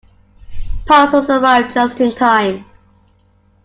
[0.87, 2.65] Parcels arrive just in time.